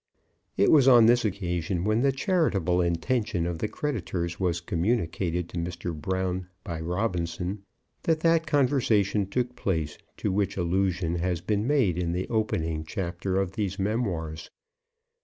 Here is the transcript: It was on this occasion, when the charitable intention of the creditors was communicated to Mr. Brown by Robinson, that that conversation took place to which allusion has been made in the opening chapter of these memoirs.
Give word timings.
It 0.57 0.71
was 0.71 0.87
on 0.87 1.05
this 1.05 1.23
occasion, 1.23 1.83
when 1.83 2.01
the 2.01 2.11
charitable 2.11 2.81
intention 2.81 3.45
of 3.45 3.59
the 3.59 3.67
creditors 3.67 4.39
was 4.39 4.59
communicated 4.59 5.47
to 5.49 5.57
Mr. 5.59 5.93
Brown 5.93 6.47
by 6.63 6.79
Robinson, 6.81 7.61
that 8.01 8.21
that 8.21 8.47
conversation 8.47 9.27
took 9.27 9.55
place 9.55 9.99
to 10.17 10.31
which 10.31 10.57
allusion 10.57 11.17
has 11.17 11.39
been 11.39 11.67
made 11.67 11.99
in 11.99 12.13
the 12.13 12.27
opening 12.29 12.83
chapter 12.83 13.39
of 13.39 13.51
these 13.51 13.77
memoirs. 13.77 14.49